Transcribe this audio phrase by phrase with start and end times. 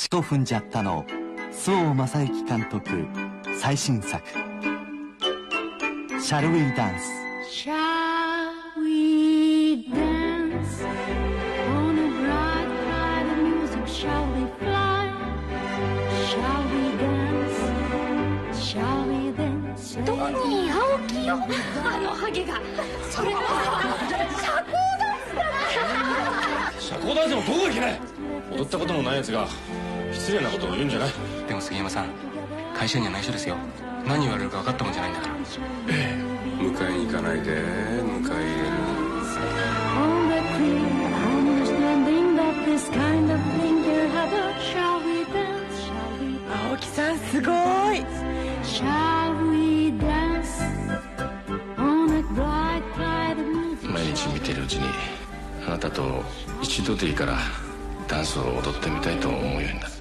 [0.00, 1.04] 四股踏んじゃったの
[1.50, 3.04] 宋正幸監督
[3.60, 4.22] 最新作。
[6.22, 7.10] シャルウィーダンス
[20.06, 21.38] 特に青木よ。
[21.84, 22.60] あのハゲが。
[23.10, 23.77] それなら
[27.08, 29.48] 踊ったこともないやつが
[30.12, 31.08] 失礼なことを言うんじゃない。
[31.48, 32.06] でも杉山さん
[32.74, 33.56] 会社には内緒ですよ。
[34.06, 35.34] 何言われるか分かったもんじゃないんだから、
[35.88, 37.50] ええ、迎えに行かないで。
[37.52, 38.68] 迎え入れる。
[46.70, 48.04] 青木さんすごい。
[53.82, 55.17] 毎日見てるうちに。
[55.66, 56.22] あなたと
[56.62, 57.38] 一度でいいから
[58.06, 59.97] ダンスを踊ってみたいと思うようになった。